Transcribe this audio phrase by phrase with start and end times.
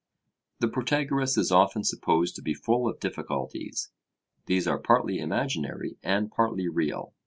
[0.57, 3.91] The Protagoras is often supposed to be full of difficulties.
[4.47, 7.13] These are partly imaginary and partly real.